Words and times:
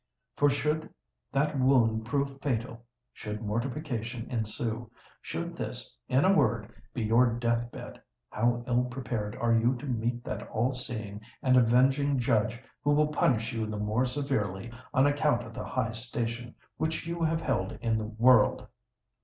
For 0.35 0.49
should 0.49 0.89
that 1.31 1.59
wound 1.59 2.07
prove 2.07 2.41
fatal—should 2.41 3.43
mortification 3.43 4.27
ensue—should 4.31 5.55
this, 5.55 5.95
in 6.09 6.25
a 6.25 6.33
word, 6.33 6.73
be 6.91 7.03
your 7.03 7.27
death 7.35 7.71
bed, 7.71 8.01
how 8.31 8.63
ill 8.65 8.85
prepared 8.85 9.35
are 9.35 9.53
you 9.55 9.75
to 9.75 9.85
meet 9.85 10.23
that 10.23 10.47
all 10.49 10.73
seeing 10.73 11.21
and 11.43 11.55
avenging 11.55 12.17
Judge 12.17 12.59
who 12.83 12.95
will 12.95 13.09
punish 13.09 13.53
you 13.53 13.67
the 13.67 13.77
more 13.77 14.07
severely 14.07 14.71
on 14.91 15.05
account 15.05 15.43
of 15.45 15.53
the 15.53 15.65
high 15.65 15.91
station 15.91 16.55
which 16.77 17.05
you 17.05 17.21
have 17.21 17.41
held 17.41 17.73
in 17.73 17.99
the 17.99 18.07
world!" 18.07 18.65